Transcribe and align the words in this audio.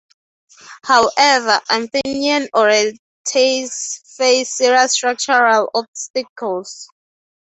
However, 0.83 1.61
Athenian 1.69 2.49
orators 2.55 2.97
faced 4.15 4.55
serious 4.55 4.93
structural 4.93 5.69
obstacles. 5.75 6.87